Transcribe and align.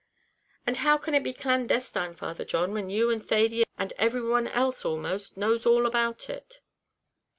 "And 0.65 0.77
how 0.77 0.97
can 0.97 1.13
it 1.13 1.21
be 1.23 1.31
clandestine, 1.31 2.15
Father 2.15 2.43
John, 2.43 2.73
when 2.73 2.89
you 2.89 3.11
and 3.11 3.23
Thady, 3.23 3.65
and 3.77 3.93
every 3.99 4.23
one 4.27 4.47
else 4.47 4.83
almost, 4.83 5.37
knows 5.37 5.67
all 5.67 5.85
about 5.85 6.27
it?" 6.27 6.59